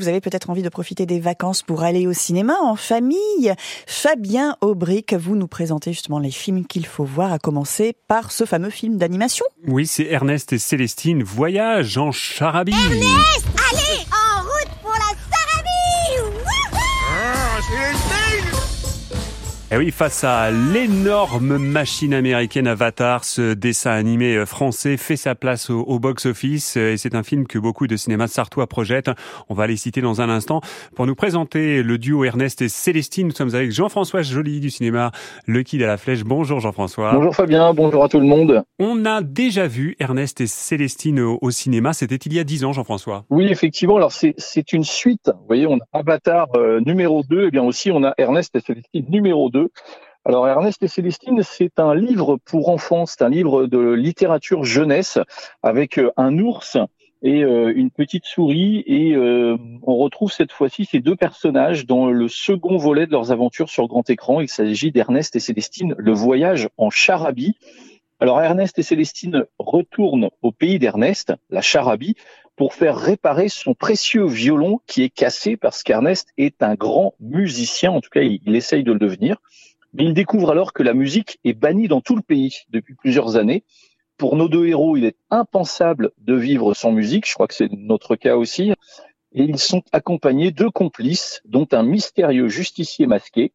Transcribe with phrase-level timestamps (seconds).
[0.00, 3.52] Vous avez peut-être envie de profiter des vacances pour aller au cinéma en famille.
[3.88, 8.44] Fabien Aubric, vous nous présentez justement les films qu'il faut voir, à commencer par ce
[8.44, 9.44] fameux film d'animation.
[9.66, 12.74] Oui, c'est Ernest et Célestine, Voyage en Charabie.
[12.74, 14.07] Ernest, allez,
[19.70, 25.68] eh oui, face à l'énorme machine américaine Avatar, ce dessin animé français fait sa place
[25.68, 29.10] au, box-office euh, et c'est un film que beaucoup de cinémas sartois projettent.
[29.50, 30.62] On va les citer dans un instant.
[30.96, 35.10] Pour nous présenter le duo Ernest et Célestine, nous sommes avec Jean-François Joly du cinéma
[35.44, 36.24] Le Kid à la Flèche.
[36.24, 37.12] Bonjour Jean-François.
[37.12, 38.62] Bonjour Fabien, bonjour à tout le monde.
[38.78, 42.72] On a déjà vu Ernest et Célestine au, cinéma, c'était il y a dix ans
[42.72, 43.26] Jean-François.
[43.28, 45.26] Oui, effectivement, alors c'est une suite.
[45.26, 48.60] Vous voyez, on a Avatar euh, numéro 2 et bien aussi on a Ernest et
[48.60, 49.57] Célestine numéro 2
[50.28, 55.18] alors Ernest et Célestine, c'est un livre pour enfants, c'est un livre de littérature jeunesse
[55.62, 56.76] avec euh, un ours
[57.22, 62.10] et euh, une petite souris et euh, on retrouve cette fois-ci ces deux personnages dans
[62.10, 64.40] le second volet de leurs aventures sur grand écran.
[64.40, 67.56] Il s'agit d'Ernest et Célestine, le voyage en Charabie.
[68.20, 72.16] Alors Ernest et Célestine retournent au pays d'Ernest, la Charabie,
[72.58, 77.92] pour faire réparer son précieux violon qui est cassé parce qu'Ernest est un grand musicien,
[77.92, 79.36] en tout cas il, essaye de le devenir.
[79.96, 83.62] Il découvre alors que la musique est bannie dans tout le pays depuis plusieurs années.
[84.16, 87.70] Pour nos deux héros, il est impensable de vivre sans musique, je crois que c'est
[87.72, 88.72] notre cas aussi.
[89.32, 93.52] Et ils sont accompagnés de complices, dont un mystérieux justicier masqué.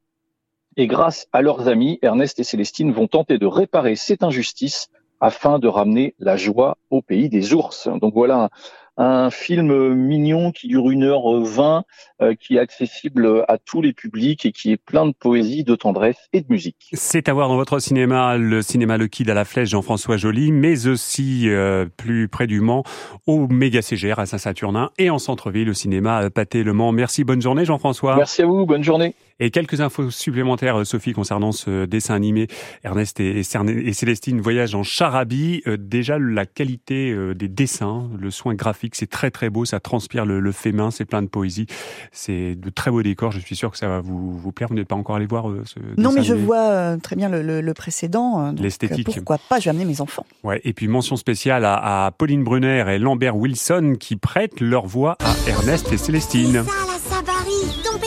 [0.77, 5.59] Et grâce à leurs amis, Ernest et Célestine vont tenter de réparer cette injustice afin
[5.59, 7.89] de ramener la joie au pays des ours.
[8.01, 8.49] Donc voilà
[8.97, 11.83] un film mignon qui dure une heure vingt,
[12.21, 15.75] euh, qui est accessible à tous les publics et qui est plein de poésie, de
[15.75, 16.89] tendresse et de musique.
[16.93, 20.51] C'est à voir dans votre cinéma, le cinéma Le Kid à la Flèche, Jean-François Joly,
[20.51, 22.83] mais aussi euh, plus près du Mans,
[23.25, 26.91] au Méga CGR à Saint-Saturnin et en centre-ville, au cinéma Pâté Le Mans.
[26.91, 28.15] Merci, bonne journée Jean-François.
[28.15, 29.15] Merci à vous, bonne journée.
[29.39, 32.47] Et quelques infos supplémentaires, euh, Sophie, concernant ce dessin animé
[32.83, 35.63] Ernest et, Célestine Voyage en Charabie.
[35.77, 40.51] déjà, la qualité des dessins, le soin graphique c'est très très beau, ça transpire le,
[40.51, 41.67] fait main, c'est plein de poésie,
[42.11, 43.31] c'est de très beaux décors.
[43.31, 44.69] Je suis sûr que ça va vous, vous plaire.
[44.69, 47.29] Vous n'êtes pas encore allé voir euh, ce Non, mais je vois euh, très bien
[47.29, 48.47] le, précédent.
[48.47, 49.05] Euh, L'esthétique.
[49.05, 50.25] pourquoi pas Je vais amener mes enfants.
[50.43, 50.61] Ouais.
[50.63, 55.49] Et puis mention spéciale à, Pauline Brunner et Lambert Wilson qui prêtent leur voix à
[55.49, 56.63] Ernest et Célestine.
[56.63, 58.02] ça, la Sabari, natal.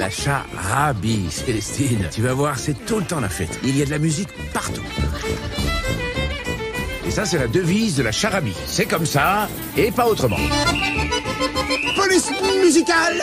[0.00, 2.08] La charabie, Célestine.
[2.10, 3.60] Tu vas voir, c'est tout le temps la fête.
[3.62, 4.80] Il y a de la musique partout.
[7.06, 8.56] Et ça, c'est la devise de la charabie.
[8.64, 9.46] C'est comme ça,
[9.76, 10.38] et pas autrement.
[12.00, 12.30] Police
[12.62, 13.22] musicale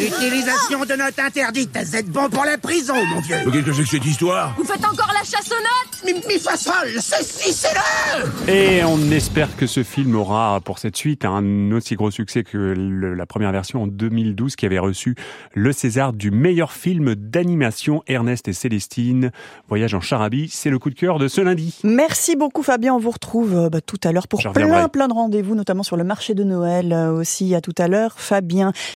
[0.00, 1.76] Utilisation de notes interdites.
[1.76, 3.36] Vous êtes bon pour la prison, mon vieux.
[3.50, 4.54] Qu'est-ce que c'est que cette histoire?
[4.56, 6.04] Vous faites encore la chasse aux notes?
[6.04, 10.78] Mi, mi fa sol, ceci c'est le Et on espère que ce film aura pour
[10.78, 15.14] cette suite un aussi gros succès que la première version en 2012 qui avait reçu
[15.54, 19.30] le César du meilleur film d'animation Ernest et Célestine.
[19.68, 21.78] Voyage en Charabie, c'est le coup de cœur de ce lundi.
[21.84, 25.12] Merci beaucoup Fabien, on vous retrouve euh, bah, tout à l'heure pour plein plein de
[25.12, 28.11] rendez-vous, notamment sur le marché de Noël euh, aussi à tout à l'heure.
[28.16, 28.72] Fabien.